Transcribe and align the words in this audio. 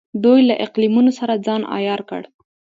دوی 0.23 0.39
له 0.49 0.55
اقلیمونو 0.65 1.11
سره 1.19 1.33
ځان 1.45 1.61
عیار 1.75 2.01
کړ. 2.09 2.21